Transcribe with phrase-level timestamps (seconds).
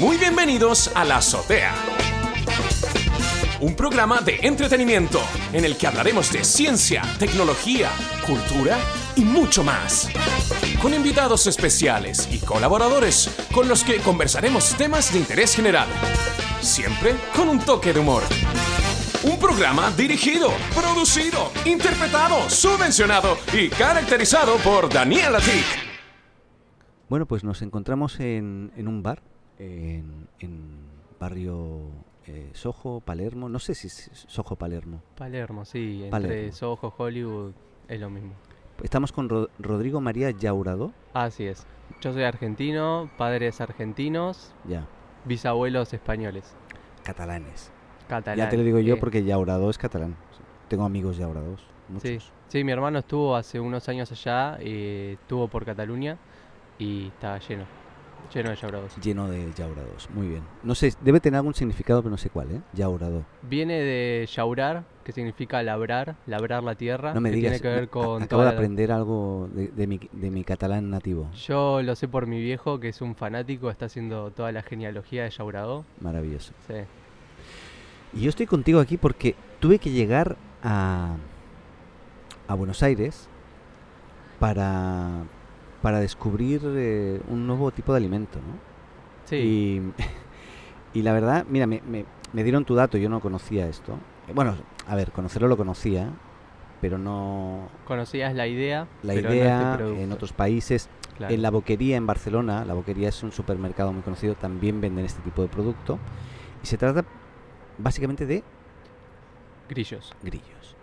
[0.00, 1.74] Muy bienvenidos a La Azotea.
[3.60, 5.20] Un programa de entretenimiento
[5.52, 7.90] en el que hablaremos de ciencia, tecnología,
[8.26, 8.78] cultura
[9.14, 10.08] y mucho más.
[10.80, 15.88] Con invitados especiales y colaboradores con los que conversaremos temas de interés general.
[16.62, 18.22] Siempre con un toque de humor.
[19.24, 25.66] Un programa dirigido, producido, interpretado, subvencionado y caracterizado por Daniel Atik.
[27.10, 29.20] Bueno, pues nos encontramos en, en un bar,
[29.60, 30.80] en, en
[31.20, 31.90] barrio
[32.26, 35.02] eh, Soho, Palermo, no sé si es Soho, Palermo.
[35.16, 36.52] Palermo, sí, entre Palermo.
[36.52, 37.52] Soho, Hollywood,
[37.88, 38.32] es lo mismo.
[38.82, 41.66] Estamos con Ro- Rodrigo María Yaurado, Así es.
[42.00, 44.86] Yo soy argentino, padres argentinos, ya,
[45.26, 46.54] bisabuelos españoles,
[47.04, 47.70] catalanes.
[48.08, 48.44] catalanes.
[48.44, 49.00] Ya te lo digo yo sí.
[49.00, 50.16] porque Yaurado es catalán.
[50.68, 51.60] Tengo amigos Yaurados,
[52.00, 52.32] Sí, muchos.
[52.48, 56.16] sí, mi hermano estuvo hace unos años allá, eh, estuvo por Cataluña
[56.78, 57.64] y estaba lleno,
[58.34, 58.96] lleno de llabrados.
[59.02, 60.42] Lleno de Yaurados, muy bien.
[60.62, 62.60] No sé, debe tener algún significado, pero no sé cuál, ¿eh?
[62.72, 63.24] Yaurado.
[63.42, 67.68] Viene de yaurar, que significa labrar, labrar la tierra, No me que digas, tiene que
[67.80, 71.30] ver a- con acabo de la- aprender algo de, de mi, de mi catalán nativo.
[71.32, 75.24] Yo lo sé por mi viejo, que es un fanático, está haciendo toda la genealogía
[75.24, 75.84] de Yaurado.
[76.00, 76.52] Maravilloso.
[76.66, 76.74] Sí.
[78.12, 81.14] Y yo estoy contigo aquí porque tuve que llegar a,
[82.48, 83.28] a Buenos Aires
[84.38, 85.24] para,
[85.82, 88.54] para descubrir eh, un nuevo tipo de alimento, ¿no?
[89.24, 89.92] Sí, Y,
[90.98, 93.94] y la verdad, mira, me, me- me dieron tu dato, yo no conocía esto.
[94.28, 94.54] Eh, Bueno,
[94.86, 96.10] a ver, conocerlo lo conocía,
[96.80, 100.88] pero no conocías la idea, la pero no idea este en otros países.
[101.16, 101.34] Claro.
[101.34, 105.20] En la Boquería en Barcelona, la Boquería es un supermercado muy conocido, también venden este
[105.22, 105.98] tipo de producto.
[106.62, 107.04] Y se trata
[107.78, 108.42] básicamente de
[109.68, 110.12] Grillos.
[110.22, 110.76] grillos.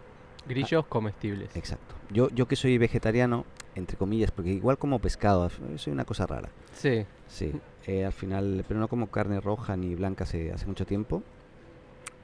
[0.48, 1.56] Grillos comestibles.
[1.56, 1.96] Exacto.
[2.10, 3.46] Yo, yo que soy vegetariano,
[3.76, 6.50] entre comillas, porque igual como pescado, soy una cosa rara.
[6.74, 7.52] Sí, Sí,
[7.86, 11.22] eh, al final, pero no como carne roja ni blanca hace, hace mucho tiempo.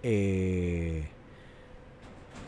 [0.01, 1.07] Eh,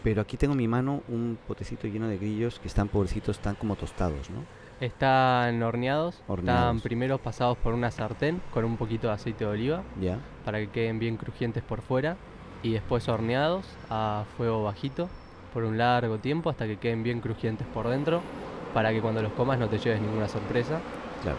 [0.03, 3.55] pero aquí tengo en mi mano un potecito lleno de grillos que están pobrecitos, están
[3.55, 4.43] como tostados, ¿no?
[4.81, 6.81] están horneados, están Horneados.
[6.81, 10.19] primero pasados por una sartén con un poquito de aceite de oliva Ya.
[10.43, 12.17] para que queden bien crujientes por fuera
[12.61, 15.09] y después horneados a fuego bajito
[15.55, 18.21] por un largo tiempo hasta que queden bien crujientes por dentro
[18.73, 20.81] para que cuando los comas no te lleves ninguna sorpresa
[21.23, 21.37] Claro.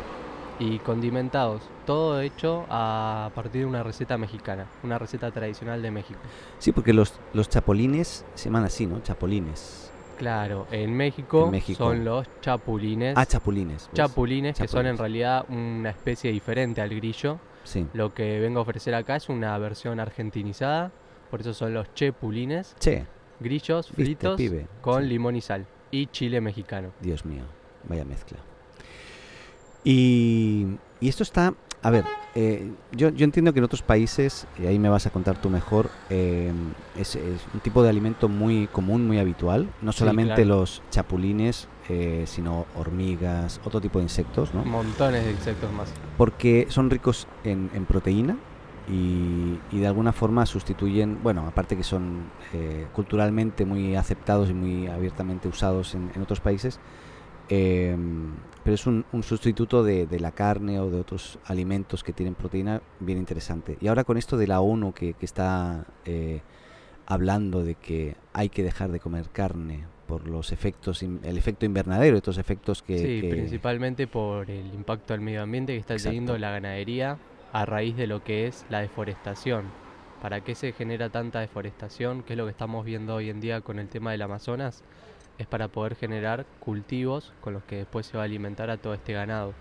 [0.59, 6.19] y condimentados, todo hecho a partir de una receta mexicana, una receta tradicional de México.
[6.59, 9.00] Sí, porque los, los chapulines se llaman así, ¿no?
[9.00, 9.93] Chapulines.
[10.16, 11.77] Claro, en México, En México.
[11.84, 13.12] son los chapulines.
[13.19, 13.83] Ah, chapulines.
[13.88, 13.91] ¿ves?
[13.93, 14.98] chapulines, que son en Chapulines.
[14.98, 17.38] realidad una especie diferente al grillo.
[17.65, 17.87] Sí.
[17.93, 20.91] Lo que vengo a ofrecer acá es una versión argentinizada,
[21.31, 23.04] por eso son los chepulines, Che,
[23.41, 25.09] grillos Viste, fritos pibe, con sí.
[25.09, 26.91] limón y sal y chile mexicano.
[27.01, 27.45] Dios mío,
[27.89, 28.39] vaya mezcla.
[29.85, 30.67] Y,
[31.01, 32.05] y esto está, a ver,
[32.35, 35.49] eh, yo, yo entiendo que en otros países, y ahí me vas a contar tú
[35.49, 36.51] mejor, eh,
[36.97, 39.69] es, es un tipo de alimento muy común, muy habitual.
[39.83, 40.61] No Sí, solamente claro.
[40.61, 44.65] los chapulines, eh, sino hormigas, otro tipo de insectos, ¿no?
[44.65, 45.93] Montones de insectos más.
[46.19, 48.37] Porque son ricos en, en proteína
[48.89, 54.55] y, y de alguna forma sustituyen, bueno, aparte que son eh, culturalmente muy aceptados y
[54.55, 56.79] muy abiertamente usados en, en otros países,
[57.49, 57.97] eh,
[58.65, 62.35] pero es un, un sustituto de, de la carne o de otros alimentos que tienen
[62.35, 63.77] proteína bien interesante.
[63.81, 66.41] Y ahora con esto de la ONU que, que está eh,
[67.07, 72.17] hablando de que hay que dejar de comer carne por los efectos, el efecto invernadero,
[72.17, 72.99] estos efectos que...
[72.99, 76.11] sí, que- principalmente por el impacto al medio ambiente que está Exacto.
[76.11, 77.19] teniendo la ganadería
[77.53, 79.65] a raíz de lo que es la deforestación.
[80.21, 82.23] ¿Para qué se genera tanta deforestación?
[82.23, 84.83] ¿Qué es lo que estamos viendo hoy en día con el tema del Amazonas?
[85.39, 88.95] Es para poder generar cultivos con los que después se va a alimentar a todo
[88.95, 89.53] este ganado.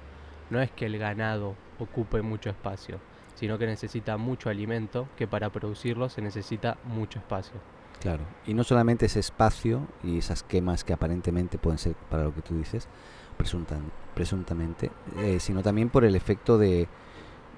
[0.50, 3.00] No es que el ganado ocupe mucho espacio,
[3.36, 7.60] sino que necesita mucho alimento, que para producirlo se necesita mucho espacio.
[8.00, 12.34] Claro, y no solamente ese espacio y esas quemas que aparentemente pueden ser para lo
[12.34, 12.88] que tú dices,
[14.14, 16.88] presuntamente, eh, sino también por el efecto de,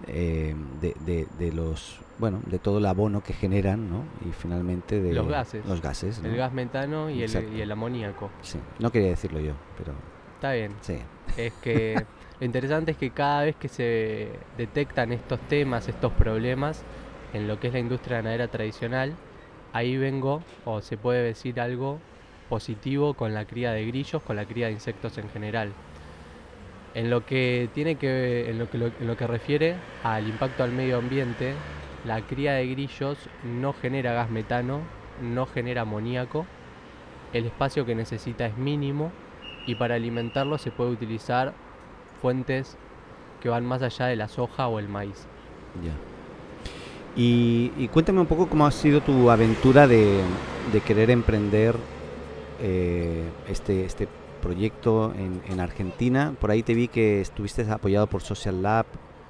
[0.06, 4.06] eh, de, de- de los, bueno, de todo el abono que generan, ¿no?
[4.20, 5.66] Y finalmente de Los gases.
[5.66, 6.30] Los gases, ¿no?
[6.30, 8.32] El gas metano y el, y el amoníaco.
[8.42, 9.96] Sí, no quería decirlo yo, pero
[10.36, 10.78] Está bien.
[10.82, 11.00] sí,
[11.36, 12.06] Es que
[12.40, 16.84] lo interesante es que cada vez que se detectan estos temas, estos problemas,
[17.34, 19.18] en lo que es la industria ganadera tradicional,
[19.72, 22.02] ahí vengo, o se puede decir algo
[22.48, 25.74] positivo con la cría de grillos, con la cría de insectos en general.
[26.98, 31.54] En lo que tiene que, en lo que, refiere al impacto al medio ambiente,
[32.08, 34.80] la cría de grillos no genera gas metano,
[35.22, 36.48] no genera amoníaco,
[37.34, 39.12] el espacio que necesita es mínimo
[39.68, 41.54] y para alimentarlo se puede utilizar
[42.20, 42.78] fuentes
[43.44, 45.28] que van más allá de la soja o el maíz.
[45.84, 45.94] Ya.
[47.16, 50.24] Y, cuéntame un poco cómo ha sido tu aventura de,
[50.74, 51.76] de querer emprender
[52.60, 54.08] eh, este, este
[54.38, 56.34] proyecto en, en Argentina.
[56.40, 58.86] Por ahí te vi que estuviste apoyado por Social Lab,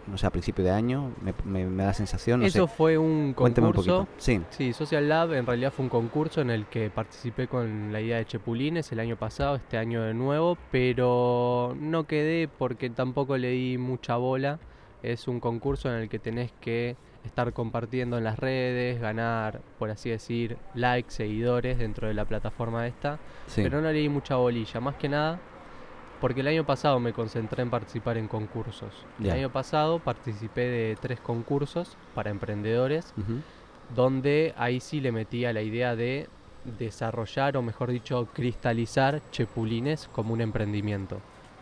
[0.07, 2.39] no sé, a principio de año, me, me- me da sensación.
[2.39, 2.73] No Eso sé.
[2.75, 4.05] fue un Cuéntame un concurso.
[4.05, 4.21] poquito.
[4.23, 7.99] Sí, Sí, Social Lab en realidad fue un concurso en el que participé con la
[7.99, 13.37] idea de Chepulines el año pasado, este año de nuevo, pero no quedé porque tampoco
[13.37, 14.59] le di mucha bola.
[15.03, 16.95] Es un concurso en el que tenés que
[17.27, 22.87] estar compartiendo en las redes, ganar, por así decir, likes, seguidores dentro de la plataforma
[22.87, 23.61] esta, sí.
[23.63, 25.39] pero no le di mucha bolilla, más que nada
[26.19, 28.91] porque el año pasado me concentré en participar en concursos.
[29.19, 33.13] El año pasado participé de tres concursos para emprendedores
[33.95, 36.27] donde ahí sí le metía la idea de
[36.77, 41.19] desarrollar o mejor dicho cristalizar Chepulines como un emprendimiento.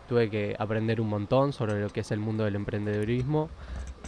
[0.08, 3.48] Tuve que aprender un montón sobre lo que es el mundo del emprendedurismo,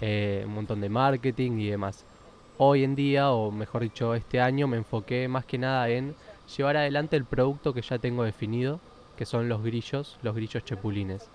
[0.01, 2.05] eh, un montón de marketing y demás.
[2.59, 6.15] Hoy en día, o mejor dicho este año, me enfoqué más que nada en
[6.57, 8.81] llevar adelante el producto que ya tengo definido,
[9.17, 11.31] que son los grillos, los grillos chepulines.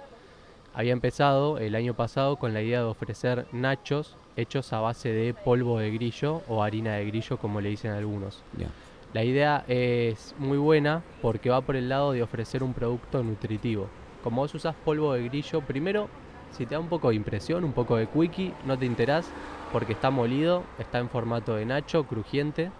[0.73, 5.33] Había empezado el año pasado con la idea de ofrecer nachos hechos a base de
[5.33, 8.43] polvo de grillo o harina de grillo, como le dicen algunos.
[9.13, 13.87] La idea es muy buena porque va por el lado de ofrecer un producto nutritivo.
[14.23, 16.09] Como vos usás polvo de grillo, primero,
[16.53, 19.29] si te da un poco de impresión, un poco de quickie, no te enterás
[19.71, 22.71] porque está molido, está en formato de nacho, crujiente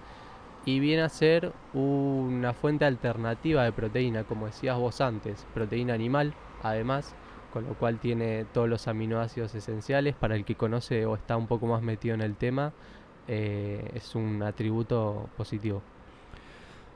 [0.66, 6.34] y viene a ser una fuente alternativa de proteína, como decías vos antes, proteína animal,
[6.62, 7.14] además,
[7.52, 10.16] con lo cual tiene todos los aminoácidos esenciales.
[10.16, 12.72] Para el que conoce o está un poco más metido en el tema,
[13.28, 15.81] eh, es un atributo positivo.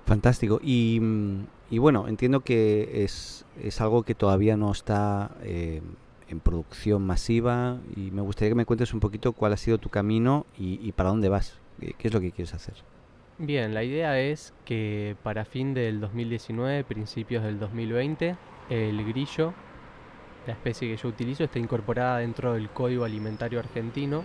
[0.06, 0.60] Fantástico.
[0.64, 5.82] Y, mm, y bueno, entiendo que es, es algo que todavía no está eh,
[6.30, 9.90] en producción masiva y me gustaría que me cuentes un poquito cuál ha sido tu
[9.90, 11.60] camino y, para dónde vas.
[11.80, 12.76] ¿Qué es lo que quieres hacer?
[13.38, 18.36] Bien, la idea es que para fin del 2019, principios del 2020,
[18.70, 19.54] el grillo,
[20.48, 24.24] la especie que yo utilizo, está incorporada dentro del Código Alimentario Argentino,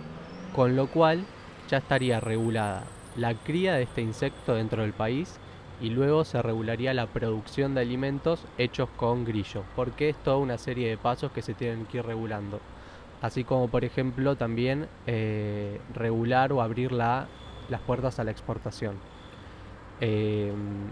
[0.55, 1.23] con lo cual
[1.69, 2.85] ya estaría regulada
[3.15, 5.39] la cría de este insecto dentro del país
[5.83, 10.57] y luego se regularía la producción de alimentos hechos con grillo, porque es toda una
[10.57, 12.59] serie de pasos que se tienen que ir regulando.
[13.21, 17.27] Así como, por ejemplo, también eh, regular o abrir la
[17.69, 18.95] las puertas a la exportación.
[20.01, 20.51] Eh,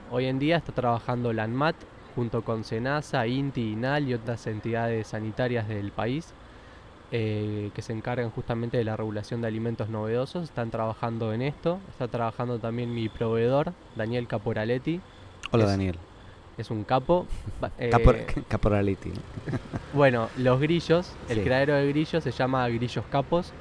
[0.09, 1.75] hoy en día está trabajando la ANMAT
[2.15, 6.33] junto con SENASA, INTI, INAL y otras entidades sanitarias del país
[7.12, 10.46] eh, que se encargan justamente de la regulación de alimentos novedosos.
[10.46, 11.80] Están trabajando en esto.
[11.90, 15.02] Está trabajando también mi proveedor, Daniel Caporaletti.
[15.52, 15.98] Hola Es- Daniel.
[16.58, 17.25] Es un capo.
[17.78, 19.10] Eh, Capor- Caporality.
[19.10, 19.58] ¿no?
[19.94, 21.44] bueno, los grillos, el Sí.
[21.44, 23.52] criadero de grillos se llama Grillos Capos.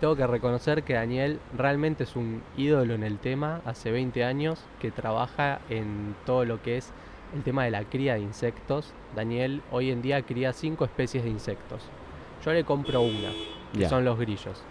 [0.00, 4.58] Tengo que reconocer que Daniel realmente es un ídolo en el tema, hace 20 años
[4.80, 6.90] que trabaja en todo lo que es
[7.34, 8.94] el tema de la cría de insectos.
[9.14, 11.82] Daniel hoy en día cría cinco especies de insectos.
[12.44, 13.32] Yo le compro una,
[13.72, 13.88] que Ya.
[13.88, 14.64] son los grillos.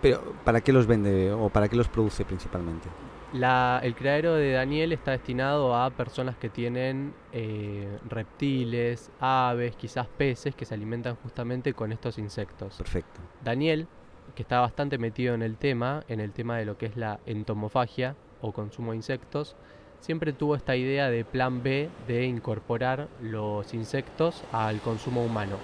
[0.00, 2.88] Pero ¿para qué los vende o para qué los produce principalmente?
[3.32, 10.08] La- el criadero de Daniel está destinado a personas que tienen eh, reptiles, aves, quizás
[10.08, 12.76] peces que se alimentan justamente con estos insectos.
[12.76, 13.22] Perfecto.
[13.40, 13.86] Daniel,
[14.34, 17.20] que está bastante metido en el tema, en el tema de lo que es la
[17.24, 19.56] entomofagia o consumo de insectos,
[20.00, 25.58] siempre tuvo esta idea de plan B de incorporar los insectos al consumo humano.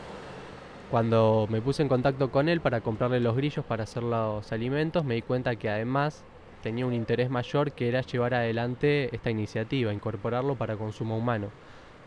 [0.91, 5.05] Cuando me puse en contacto con él para comprarle los grillos para hacer los alimentos,
[5.05, 6.25] me di cuenta que además
[6.63, 11.49] tenía un interés mayor que era llevar adelante esta iniciativa, incorporarlo para consumo humano.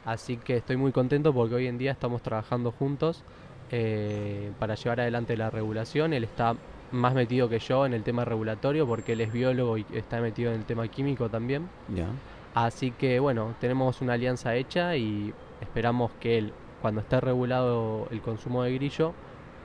[0.05, 3.23] Así que estoy muy contento porque hoy en día estamos trabajando juntos
[3.71, 6.13] eh, para llevar adelante la regulación.
[6.13, 6.55] Él está
[6.91, 10.51] más metido que yo en el tema regulatorio porque él es biólogo y está metido
[10.51, 11.69] en el tema químico también.
[11.95, 12.07] Ya.
[12.53, 18.21] Así que bueno, tenemos una alianza hecha y esperamos que él, cuando esté regulado el
[18.21, 19.13] consumo de grillo,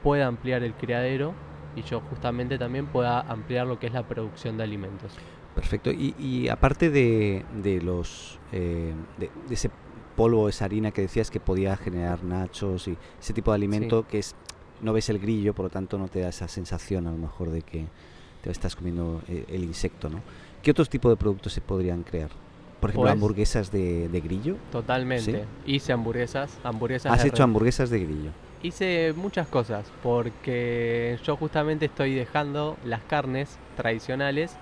[0.03, 1.35] pueda ampliar el criadero
[1.75, 5.13] y yo justamente también pueda ampliar lo que es la producción de alimentos.
[5.55, 5.91] Perfecto.
[5.91, 9.71] Y, y aparte de, de los eh, de, de ese
[10.15, 14.19] polvo, esa harina que decías que podía generar nachos y ese tipo de alimento que
[14.19, 14.35] es
[14.81, 17.51] no ves el grillo, por lo tanto no te da esa sensación a lo mejor
[17.51, 17.87] de que
[18.43, 20.21] te estás comiendo eh, el insecto, ¿no?
[20.63, 22.31] ¿Qué otros tipos de productos se podrían crear?
[22.81, 24.57] Por ejemplo, Pues- hamburguesas de, de grillo.
[24.71, 25.45] Totalmente.
[25.67, 28.31] Hice hamburguesas, hamburguesas Has de hecho hamburguesas de grillo.
[28.63, 34.57] Hice muchas cosas porque yo justamente estoy dejando las carnes tradicionales,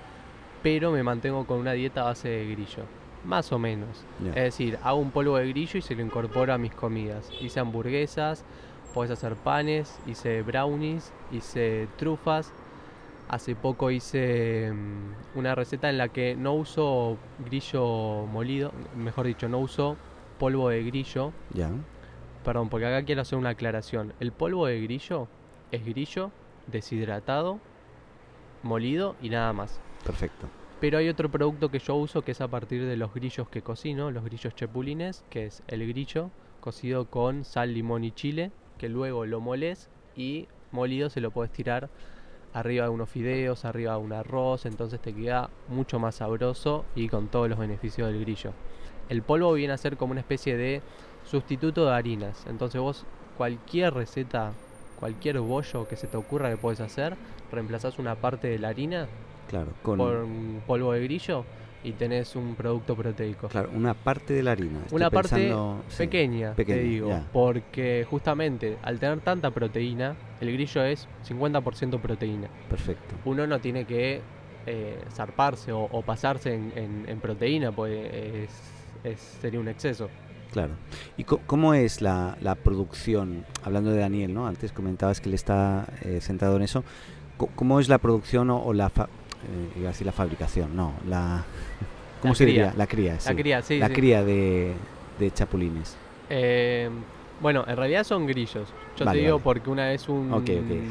[0.62, 2.84] pero me mantengo con una dieta a base de grillo.
[3.24, 4.04] Más o menos.
[4.28, 7.30] Es decir, hago un polvo de grillo y se lo incorporo a mis comidas.
[7.40, 8.44] Hice hamburguesas,
[8.92, 12.52] puedes hacer panes, hice brownies, hice trufas.
[13.28, 19.48] Hace poco hice mm, una receta en la que no uso grillo molido, mejor dicho,
[19.48, 19.96] no uso
[20.38, 21.32] polvo de grillo.
[21.52, 21.70] Ya.
[22.44, 24.12] Perdón, porque acá quiero hacer una aclaración.
[24.20, 25.28] El polvo de grillo
[25.72, 26.30] es grillo
[26.66, 27.58] deshidratado,
[28.62, 29.80] molido y nada más.
[30.04, 30.48] Perfecto.
[30.80, 33.62] Pero hay otro producto que yo uso que es a partir de los grillos que
[33.62, 38.88] cocino, los grillos chapulines, que es el grillo cocido con sal, limón y chile, que
[38.88, 41.88] luego lo moles y molido se lo puedes tirar
[42.54, 47.08] arriba de unos fideos, arriba de un arroz, entonces te queda mucho más sabroso y
[47.08, 48.52] con todos los beneficios del grillo.
[49.10, 50.80] El polvo viene a ser como una especie de
[51.24, 53.04] sustituto de harinas, entonces vos
[53.36, 54.52] cualquier receta,
[54.98, 57.16] cualquier bollo que se te ocurra que puedes hacer,
[57.50, 59.08] reemplazás una parte de la harina
[59.48, 61.44] Claro, con con polvo de grillo
[61.84, 63.48] y tenés un producto proteico.
[63.48, 64.80] claro, una parte de la harina.
[64.84, 65.52] Estoy Una parte
[65.88, 72.48] sí, pequeña, te digo, porque justamente al tener tanta proteína, el grillo es 50% proteína.
[72.68, 73.14] Perfecto.
[73.24, 74.20] Uno no tiene que
[74.66, 78.50] eh, zarparse o, o pasarse en, en- en proteína, pues es,
[79.04, 80.08] es- sería un exceso.
[80.52, 80.72] Claro.
[81.18, 83.44] ¿Y cómo es la, la producción?
[83.62, 84.46] Hablando de Daniel, ¿no?
[84.46, 86.82] Antes comentabas que él está eh, centrado en eso.
[87.56, 89.08] ¿Cómo es la producción o, o la fa-
[89.44, 90.74] eh, iba a decir la fabricación?
[90.76, 91.44] No, la
[92.22, 92.62] ¿Cómo La se cría.
[92.64, 92.74] diría?
[92.78, 93.28] La cría, sí.
[93.28, 93.78] La cría, sí.
[93.78, 93.92] La sí.
[93.92, 94.72] cría de,
[95.18, 95.96] de chapulines.
[96.30, 96.88] Eh,
[97.40, 98.68] bueno, en realidad son grillos.
[98.96, 99.44] Yo Vale, te digo vale.
[99.44, 100.32] porque una vez un.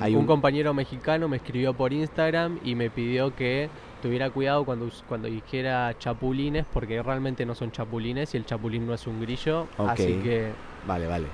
[0.02, 3.70] Hay un un- compañero mexicano me escribió por Instagram y me pidió que
[4.02, 8.94] tuviera cuidado cuando, cuando dijera chapulines porque realmente no son chapulines y el chapulín no
[8.94, 9.68] es un grillo.
[9.78, 9.90] Ok.
[9.90, 10.52] Así que...
[10.86, 11.28] Vale, vale.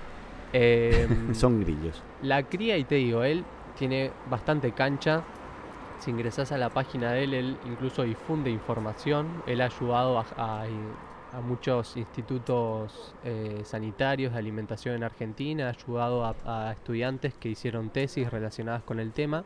[0.54, 2.02] eh, Son grillos.
[2.22, 3.44] La cría, y te digo, él
[3.78, 5.24] tiene bastante cancha.
[6.00, 9.44] Si ingresas a la página de él, él incluso difunde información.
[9.46, 10.66] Él ha ayudado a, a-
[11.32, 16.38] a muchos institutos eh, sanitarios de alimentación en Argentina, ha ayudado a,
[16.70, 19.46] a estudiantes que hicieron tesis relacionadas con el tema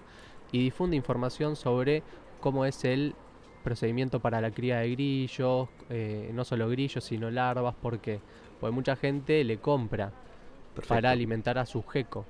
[0.52, 2.06] y difunde información sobre
[2.40, 3.18] cómo es el
[3.64, 8.24] procedimiento para la cría de grillos, eh, no solo grillos, sino larvas, porque
[8.60, 10.14] Porque mucha gente le compra
[10.74, 10.88] Perfecto.
[10.96, 12.30] para alimentar a su geco.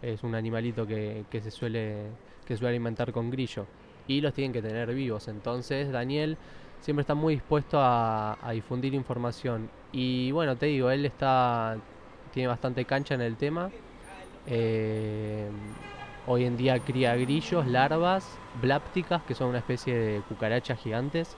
[0.00, 3.66] Es un animalito que, que se suele que suele alimentar con grillo
[4.06, 5.28] y los tienen que tener vivos.
[5.28, 6.36] Entonces Daniel
[6.80, 11.76] siempre está muy dispuesto a, difundir información y bueno te digo él está
[12.32, 13.70] tiene bastante cancha en el tema.
[14.46, 15.48] Eh,
[16.26, 18.26] hoy en día cría grillos, larvas,
[18.60, 21.36] blápticas que son una especie de cucarachas gigantes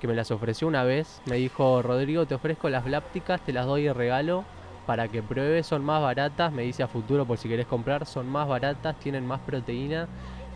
[0.00, 1.22] que me las ofreció una vez.
[1.26, 4.44] Me dijo Rodrigo te ofrezco las blápticas, te las doy de regalo
[4.86, 8.28] para que pruebes, son más baratas, me dice a futuro por si querés comprar, son
[8.28, 10.08] más baratas, tienen más proteína.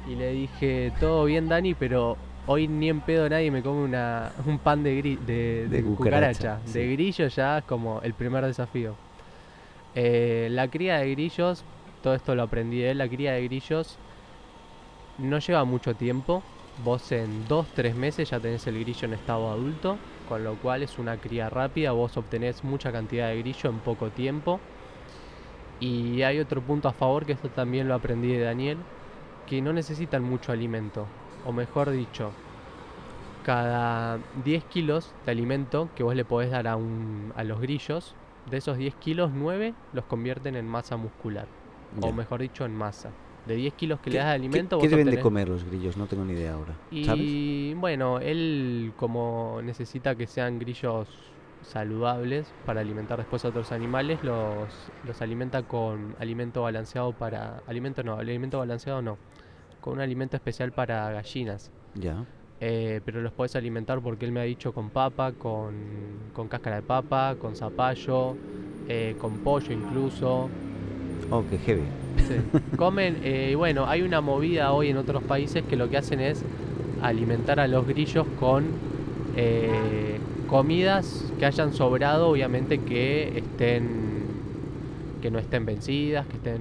[0.09, 4.33] Y le dije, todo bien Dani, pero hoy ni en pedo nadie me come una,
[4.47, 6.63] un pan de, gri- de, De de cucaracha, cucaracha.
[6.65, 6.71] sí.
[6.73, 8.99] De grillo ya es como el primer desafío.
[9.95, 11.67] Eh, la cría de grillos,
[12.01, 14.01] todo esto lo aprendí de él, la cría de grillos
[15.19, 16.45] no lleva mucho tiempo.
[16.77, 20.99] Vos en 2-3 meses ya tenés el grillo en estado adulto, con lo cual es
[20.99, 24.63] una cría rápida, vos obtenés mucha cantidad de grillo en poco tiempo.
[25.81, 28.87] Y hay otro punto a favor, que esto también lo aprendí de Daniel,
[29.49, 32.39] que no necesitan mucho alimento, o mejor dicho,
[33.43, 38.19] cada 10 kilos de alimento que vos le podés dar a, un, a los grillos,
[38.45, 41.51] de esos 10 kilos, 9 los convierten en masa muscular,
[42.01, 43.17] o mejor dicho, en masa.
[43.45, 45.49] De 10 kilos que ¿Qué- le das de qué- alimento, ¿Qué, vos deben de comer
[45.49, 45.97] los grillos?
[45.97, 46.83] No tengo ni idea ahora.
[47.01, 47.39] ¿Sabes?
[47.41, 54.23] y bueno, él como necesita que sean grillos saludables para alimentar después a otros animales,
[54.23, 54.69] los,
[55.07, 57.63] los alimenta con alimento balanceado para...
[57.67, 59.19] Alimento no, alimento balanceado no.
[59.81, 61.71] Con un alimento especial para gallinas.
[61.95, 62.25] Ya.
[62.61, 65.75] Eh, pero los puedes alimentar porque él me ha dicho con papa, con,
[66.33, 68.37] con cáscara de papa, con zapallo,
[68.89, 70.49] eh, con pollo incluso.
[71.31, 71.83] Oh, qué heavy.
[72.17, 72.37] Sí.
[72.77, 76.21] Comen, eh, y bueno, hay una movida hoy en otros países que lo que hacen
[76.21, 76.43] es
[77.01, 78.67] alimentar a los grillos con
[79.37, 84.27] eh, comidas que hayan sobrado, obviamente que estén
[85.23, 86.61] que no estén vencidas, que estén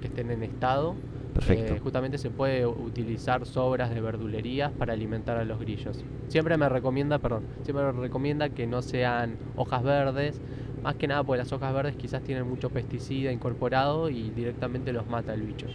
[0.00, 0.94] que estén en estado.
[1.34, 1.74] Perfecto.
[1.74, 6.04] Eh, justamente se puede utilizar sobras de verdulerías para alimentar a los grillos.
[6.26, 10.40] Siempre me recomienda, perdón, siempre me recomienda que no sean hojas verdes,
[10.82, 15.06] más que nada porque las hojas verdes quizás tienen mucho pesticida incorporado y directamente los
[15.06, 15.66] mata el bicho.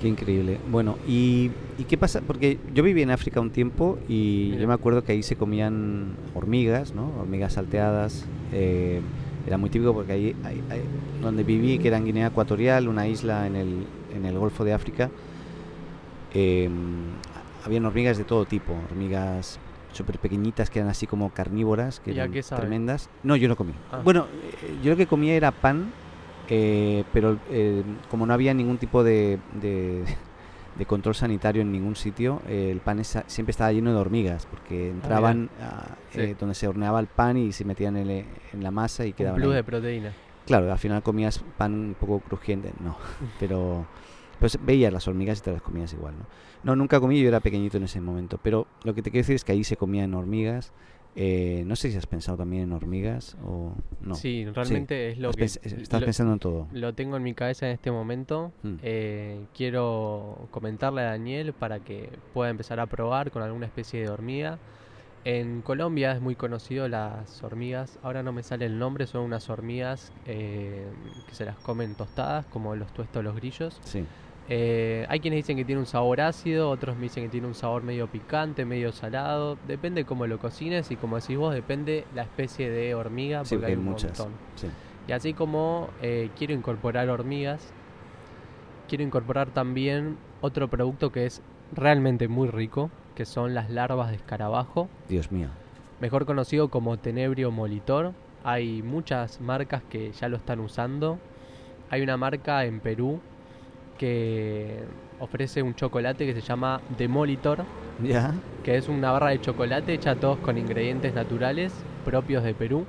[0.00, 0.58] Qué increíble.
[0.70, 2.20] Bueno, ¿y, y qué pasa?
[2.26, 4.62] Porque yo viví en África un tiempo y Mira.
[4.62, 7.10] yo me acuerdo que ahí se comían hormigas, ¿no?
[7.20, 8.26] Hormigas salteadas.
[8.52, 9.00] eh,
[9.46, 10.80] era muy típico porque ahí, ahí- ahí-
[11.20, 13.84] donde viví, que era en Guinea Ecuatorial, una isla en el,
[14.14, 15.10] en el Golfo de África,
[16.32, 16.68] eh,
[17.64, 18.72] habían hormigas de todo tipo.
[18.90, 19.58] Hormigas
[19.92, 23.08] súper pequeñitas que eran así como carnívoras, que ¿Y a eran tremendas.
[23.22, 23.72] No, yo no comí.
[23.92, 24.00] Ah.
[24.04, 24.26] Bueno,
[24.62, 25.92] eh, yo lo que comía era pan,
[26.48, 30.04] eh, pero eh, como no había ningún tipo de, de,
[30.78, 34.90] de control sanitario en ningún sitio, eh, el pan siempre estaba lleno de hormigas, porque
[34.90, 36.20] entraban a- Sí.
[36.20, 38.24] eh, donde se horneaba el pan y se metían en,
[38.60, 40.12] la masa y Un quedaban de proteína.
[40.46, 42.96] Claro, al final comías pan un poco crujiente, no,
[43.40, 43.86] pero
[44.38, 46.26] pues veías las hormigas y te las comías igual, ¿no?
[46.64, 49.36] No, nunca comí, yo era pequeñito en ese momento, pero lo que te quiero decir
[49.36, 50.72] es que ahí se comían hormigas.
[51.16, 54.14] Eh, no sé si has pensado también en hormigas o no.
[54.16, 56.66] Sí, realmente es lo que pens- estás lo, pensando en todo.
[56.72, 58.52] lo tengo en mi cabeza en este momento.
[58.62, 58.74] Mm.
[58.82, 64.08] Eh, quiero comentarle a Daniel para que pueda empezar a probar con alguna especie de
[64.08, 64.58] hormiga.
[65.26, 69.48] En Colombia es muy conocido las hormigas, ahora no me sale el nombre, son unas
[69.48, 70.84] hormigas eh,
[71.26, 73.80] que se las comen tostadas, como los tuestos los grillos.
[73.84, 74.04] Sí.
[74.48, 77.54] Eh, hay quienes dicen que tiene un sabor ácido, otros me dicen que tiene un
[77.54, 79.56] sabor medio picante, medio salado.
[79.66, 83.56] Depende cómo lo cocines y como decís vos, depende la especie de hormiga, Sí, porque
[83.56, 84.18] porque hay hay un muchas.
[84.18, 84.34] montón.
[84.56, 84.68] Sí.
[85.08, 87.72] Y así como eh, quiero incorporar hormigas,
[88.88, 91.40] quiero incorporar también otro producto que es
[91.74, 95.48] realmente muy rico, que son las larvas de escarabajo, Dios mío.
[96.00, 98.12] mejor conocido como tenebrio molitor.
[98.44, 101.18] Hay muchas marcas que ya lo están usando.
[101.88, 103.20] Hay una marca en Perú
[103.98, 104.82] que
[105.18, 107.64] ofrece un chocolate que se llama Demolitor,
[108.62, 111.72] que es una barra de chocolate hecha todos con ingredientes naturales
[112.04, 112.84] propios de Perú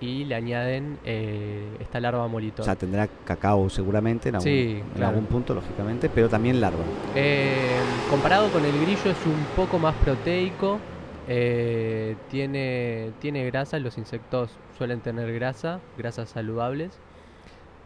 [0.00, 2.60] y le añaden eh, esta larva molitor.
[2.60, 6.84] O sea, tendrá cacao seguramente en algún, Sí, en algún punto, lógicamente, pero también larva.
[7.14, 10.78] Eh, comparado con el grillo es un poco más proteico,
[11.28, 17.05] eh, tiene, tiene grasa, los insectos suelen tener grasa, grasas saludables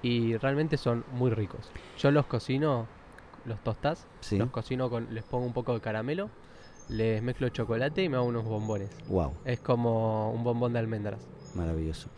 [0.02, 1.70] y realmente son muy ricos.
[1.98, 2.86] Yo los cocino,
[3.44, 4.38] los tostas, Sí.
[4.38, 6.30] los cocino con, les pongo un poco de caramelo,
[6.88, 8.90] les mezclo chocolate y me hago unos bombones.
[9.08, 11.20] Wow, Es como un bombón de almendras.
[11.54, 12.08] maravilloso.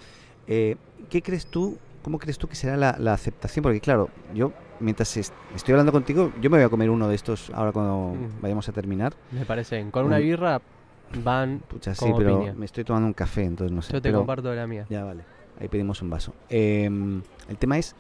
[0.47, 0.77] Eh,
[1.11, 1.79] ¿Qué crees tú?
[2.03, 3.63] ¿Cómo crees tú que será la, la aceptación?
[3.63, 7.15] Porque claro, yo mientras est- estoy hablando contigo, yo me voy a comer uno de
[7.15, 8.41] estos ahora cuando Mm.
[8.43, 9.15] vayamos a terminar.
[9.31, 9.91] Me parece bien.
[9.93, 10.61] Con una Un- birra
[11.23, 12.55] van, Pucha, sí, Como pero piña.
[12.55, 13.93] me estoy tomando un café, entonces no sé.
[13.93, 14.87] yo te pero- comparto de la mía.
[14.91, 15.23] Ya, vale.
[15.61, 16.35] Ahí pedimos un vaso.
[16.49, 17.95] Em, el tema es,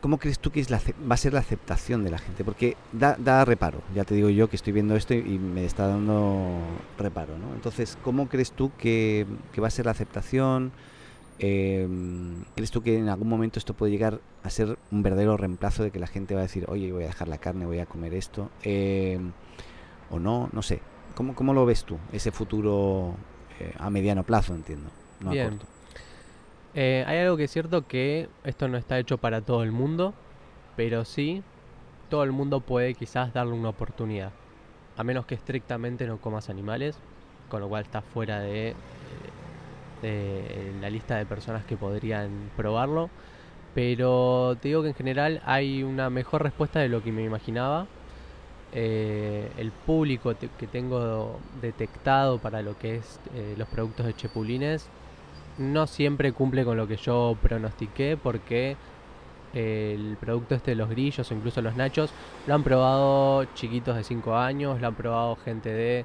[0.00, 0.80] ¿cómo crees tú que es la,
[1.10, 2.44] va a ser la aceptación de la gente?
[2.44, 5.64] Porque da, da reparo, ya te digo yo que estoy viendo esto y, y me
[5.64, 6.58] está dando
[6.98, 7.54] reparo, ¿no?
[7.54, 10.72] Entonces, ¿cómo crees tú que, que va a ser la aceptación?
[11.38, 15.82] Em, ¿Crees tú que en algún momento esto puede llegar a ser un verdadero reemplazo
[15.82, 17.86] de que la gente va a decir, oye, voy a dejar la carne, voy a
[17.86, 18.50] comer esto?
[18.62, 19.32] Em,
[20.10, 20.48] ¿O no?
[20.52, 20.80] No sé.
[21.14, 23.14] ¿Cómo, cómo lo ves tú, ese futuro
[23.60, 24.90] eh, a mediano plazo, entiendo?
[25.20, 25.50] No a Bien.
[25.50, 25.66] corto.
[26.76, 30.12] Eh, hay algo que es cierto que esto no está hecho para todo el mundo,
[30.76, 31.42] pero sí
[32.08, 34.32] todo el mundo puede quizás darle una oportunidad.
[34.96, 36.96] A menos que estrictamente no comas animales,
[37.48, 38.74] con lo cual está fuera de,
[40.02, 43.08] eh, la lista de personas que podrían probarlo.
[43.74, 47.86] Pero te digo que en general hay una mejor respuesta de lo que me imaginaba.
[48.72, 53.20] Eh, el público que tengo detectado para lo que es
[53.56, 54.88] los productos de Chepulines
[55.58, 58.76] no siempre cumple con lo que yo pronostiqué porque
[59.54, 62.10] eh, el producto este de los grillos o incluso los nachos
[62.46, 66.04] lo han probado chiquitos de 5 años, lo han probado gente de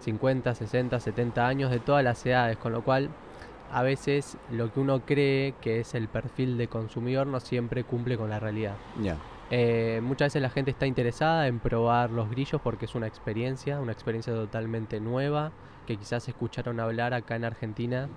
[0.00, 3.08] 50, 60, 70 años, de todas las edades, con lo cual
[3.72, 8.16] a veces lo que uno cree que es el perfil de consumidor no siempre cumple
[8.16, 8.76] con la realidad.
[9.50, 13.80] Eh, muchas veces la gente está interesada en probar los grillos porque es una experiencia,
[13.80, 15.52] una experiencia totalmente nueva,
[15.86, 18.08] que quizás escucharon hablar acá en Argentina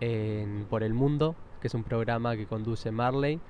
[0.00, 3.40] en Por el Mundo, que es un programa que conduce Marley.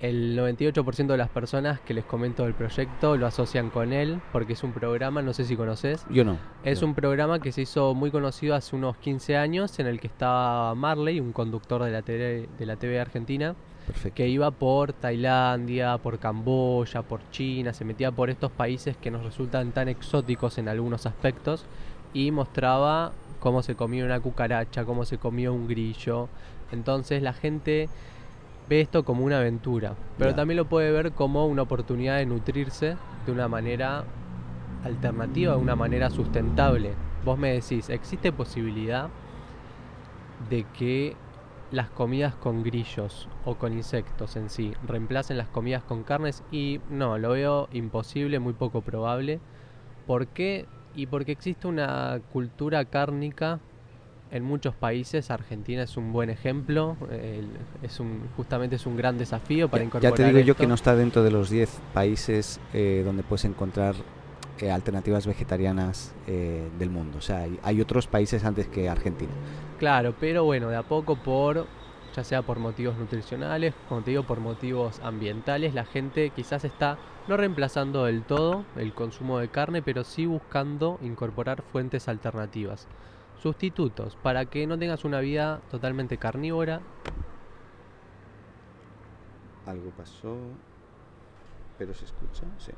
[0.00, 4.54] El 98% de las personas que les comento del proyecto lo asocian con él porque
[4.54, 6.38] es un programa, no sé si conoces, Yo no.
[6.64, 10.08] es un programa que se hizo muy conocido hace unos 15 años en el que
[10.08, 13.54] estaba Marley, un conductor de la TV, de la TV argentina,
[13.86, 14.16] Perfecto.
[14.16, 19.22] que iba por Tailandia, por Camboya, por China, se metía por estos países que nos
[19.22, 21.64] resultan tan exóticos en algunos aspectos
[22.14, 26.28] y mostraba cómo se comía una cucaracha, cómo se comía un grillo.
[26.70, 27.88] Entonces la gente
[28.68, 32.96] ve esto como una aventura, pero también lo puede ver como una oportunidad de nutrirse
[33.26, 34.04] de una manera
[34.84, 36.94] alternativa, de una manera sustentable.
[37.24, 39.08] Vos me decís, ¿existe posibilidad
[40.48, 41.16] de que
[41.70, 46.42] las comidas con grillos o con insectos en sí reemplacen las comidas con carnes?
[46.50, 49.40] Y no, lo veo imposible, muy poco probable.
[50.06, 50.66] ¿Por qué?
[50.94, 53.60] Y porque existe una cultura cárnica
[54.30, 55.30] en muchos países.
[55.30, 56.96] Argentina es un buen ejemplo.
[57.82, 60.66] es un, justamente es un gran desafío para Ya, incorporar ya te digo yo que
[60.66, 63.94] no está dentro de los 10 países eh, donde puedes encontrar
[64.60, 67.18] eh, alternativas vegetarianas eh, del mundo.
[67.18, 69.32] O sea, hay, hay otros países antes que Argentina.
[69.78, 71.66] Claro, pero bueno, de a poco por
[72.14, 76.98] ya sea por motivos nutricionales, como te digo, por motivos ambientales, la gente quizás está
[77.28, 82.86] no reemplazando del todo el consumo de carne, pero sí buscando incorporar fuentes alternativas,
[83.42, 86.80] sustitutos, para que no tengas una vida totalmente carnívora.
[89.66, 90.28] Algo pasó,
[91.78, 92.72] pero se escucha, sí.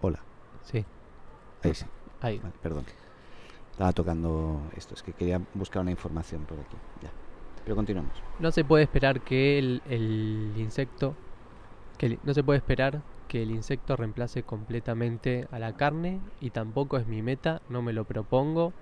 [0.00, 0.20] Hola,
[0.64, 0.84] Sí,
[1.62, 1.84] ahí sí.
[2.20, 2.38] ahí.
[2.38, 2.84] Vale, perdón.
[3.70, 6.76] Estaba tocando esto, es que quería buscar una información por aquí.
[7.02, 7.10] Ya.
[7.64, 8.12] Pero continuamos.
[8.38, 11.14] No se puede esperar que el, insecto,
[12.22, 17.06] no se puede esperar que el insecto reemplace completamente a la carne y tampoco es
[17.06, 18.72] mi meta, no me lo propongo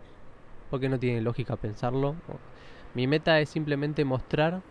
[0.70, 2.16] porque no tiene lógica pensarlo.
[2.94, 4.62] Mi meta es simplemente mostrar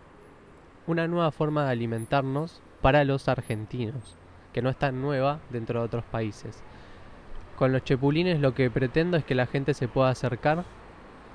[0.88, 4.17] una nueva forma de alimentarnos para los argentinos,
[4.52, 6.63] que no es tan nueva dentro de otros países.
[7.58, 10.65] Con los chepulines lo que pretendo es que la gente se pueda acercar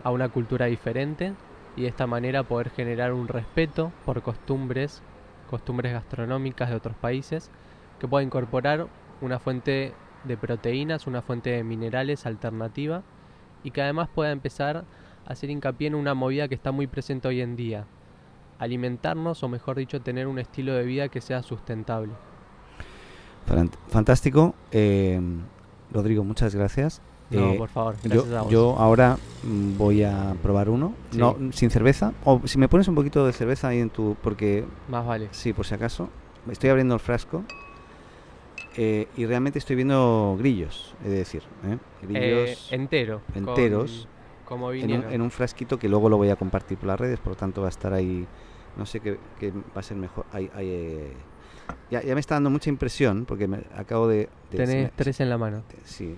[0.03, 1.33] a una cultura diferente
[1.77, 5.03] y de esta manera poder generar un respeto por costumbres,
[5.51, 7.51] costumbres gastronómicas de otros países,
[8.01, 8.87] que pueda incorporar
[9.21, 9.93] una fuente
[10.25, 13.03] de proteínas, una fuente de minerales alternativa
[13.63, 14.79] y que además pueda empezar
[15.27, 17.85] a hacer hincapié en una movida que está muy presente hoy en día,
[18.59, 22.13] alimentarnos o mejor dicho tener un estilo de vida que sea sustentable.
[23.47, 24.55] Fan- Fantástico.
[24.73, 25.21] Eh,
[25.93, 27.01] Rodrigo, muchas gracias.
[27.31, 28.53] No, Eh, por favor, gracias a yo, vos.
[28.53, 30.95] yo ahora mm, voy a probar uno.
[31.11, 31.19] Sí.
[31.19, 32.13] No, sin cerveza.
[32.25, 34.17] O si me pones un poquito de cerveza ahí en tu.
[34.23, 35.29] Porque, Más vale.
[35.33, 36.09] sí, por si acaso.
[36.51, 37.43] Estoy abriendo el frasco.
[38.77, 41.79] eh, y realmente estoy viendo grillos, es decir, ¿eh?
[42.03, 43.23] Eh, grillos entero.
[43.33, 44.07] con- enteros
[44.45, 47.19] como en, un, en un frasquito que luego lo voy a compartir por las redes,
[47.19, 48.27] por lo tanto va a estar ahí.
[48.77, 50.27] No sé qué, qué va a ser mejor.
[50.31, 51.13] Ahí- ahí, eh,
[51.91, 54.29] ya, ya me está dando mucha impresión porque me acabo de.
[54.51, 55.63] de- Tenés me- tres en la mano.
[55.85, 56.15] Sí,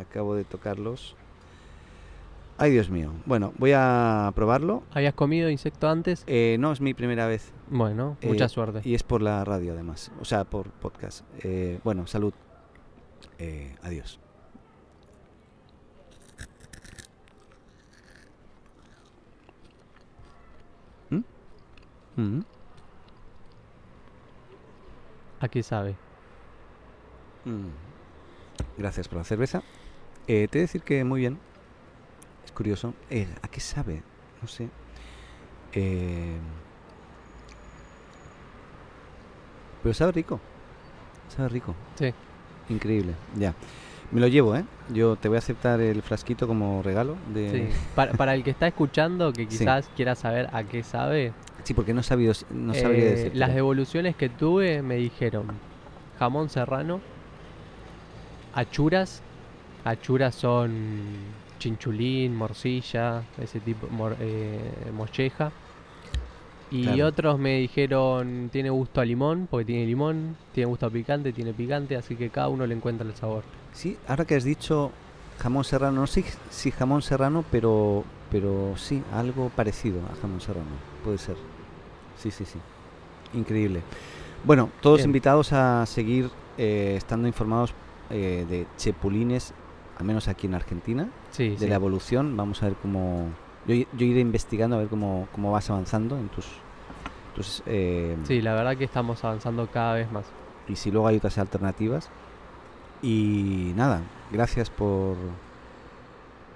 [0.00, 1.16] acabo de tocarlos.
[2.58, 3.12] Ay, Dios mío.
[3.24, 4.82] Bueno, voy a probarlo.
[4.92, 6.24] ¿Habías comido insecto antes?
[6.26, 8.82] Eh, no es mi primera vez Bueno, Eh, mucha suerte.
[8.84, 11.24] y es por la radio además, o sea, por podcast.
[11.42, 12.34] Eh, bueno, salud.
[13.38, 14.18] Eh, adiós.
[21.10, 21.20] ¿Mm?
[22.16, 22.40] ¿Mm?
[25.40, 25.96] ¿A qué sabe?
[27.44, 27.68] Mm.
[28.76, 29.62] Gracias por la cerveza.
[30.32, 31.38] Eh, te he de decir que muy bien.
[32.44, 32.94] Es curioso.
[33.10, 34.00] Eh, ¿A qué sabe?
[34.40, 34.68] No sé.
[35.72, 36.36] Eh,
[39.82, 40.38] pero sabe rico.
[41.34, 41.74] Sabe rico.
[41.96, 42.12] Sí.
[42.68, 43.14] Increíble.
[43.36, 43.54] Ya.
[44.12, 44.64] Me lo llevo, ¿eh?
[44.92, 47.16] Yo te voy a aceptar el frasquito como regalo.
[47.34, 47.50] De...
[47.72, 47.76] Sí.
[47.96, 49.58] Para, para el que está escuchando, que Sí.
[49.58, 51.32] quizás quiera saber a qué sabe,
[51.64, 53.32] Sí, porque no, sabido, no sabría eh, decir.
[53.36, 55.46] las devoluciones que tuve me dijeron
[56.20, 57.00] jamón serrano,
[58.54, 59.22] achuras,
[59.84, 65.52] achuras son chinchulín, morcilla, ese tipo, mor- eh, molleja.
[66.70, 67.06] Y Claro.
[67.08, 71.52] otros me dijeron tiene gusto a limón, porque tiene limón, tiene gusto a picante, tiene
[71.52, 73.42] picante, así que cada uno le encuentra el sabor.
[73.72, 74.92] Sí, ahora que has dicho
[75.38, 80.66] jamón serrano, no sé si jamón serrano, pero, pero sí, algo parecido a jamón serrano,
[81.02, 81.36] puede ser.
[82.16, 82.58] Sí, sí, sí.
[83.34, 83.82] Increíble.
[84.44, 85.08] Bueno, todos Bien.
[85.08, 87.74] invitados a seguir eh, estando informados
[88.10, 89.54] eh, de chepulines,
[90.00, 91.66] al menos aquí en Argentina, Sí, de sí.
[91.68, 92.36] la evolución.
[92.36, 93.28] Vamos a ver cómo...
[93.66, 96.46] Yo, yo iré investigando a ver cómo, cómo vas avanzando en tus...
[97.36, 100.24] tus eh, Sí, la verdad que estamos avanzando cada vez más.
[100.68, 102.08] y si luego hay otras alternativas.
[103.02, 104.00] Y nada,
[104.32, 105.16] gracias por,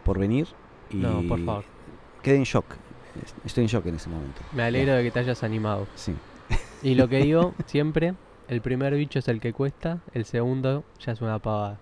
[0.04, 0.48] por venir.
[0.90, 1.64] Y No, por favor.
[2.22, 2.66] Quedé en shock.
[3.22, 4.40] Es- Estoy en shock en ese momento.
[4.52, 5.87] Me alegro de que te hayas animado.
[5.94, 6.14] Sí.
[6.83, 8.14] Y lo que digo siempre,
[8.48, 11.78] el primer bicho es el que cuesta, el segundo ya es una pavada.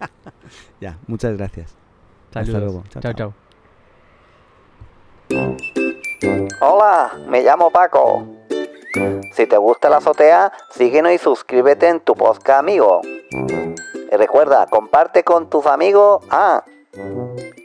[0.80, 1.74] Ya, muchas gracias.
[2.28, 2.62] Hasta Saludos.
[2.62, 2.84] luego.
[2.88, 3.12] Chao, chao.
[3.12, 3.34] chao.
[3.34, 3.50] chao.
[6.60, 8.26] Hola, me llamo Paco.
[9.32, 13.00] Si te gusta la azotea, síguenos y suscríbete en tu podcast amigo.
[13.32, 16.64] Y recuerda, comparte con tus amigos, ah,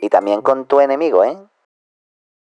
[0.01, 1.37] y también con tu enemigo, ¿eh?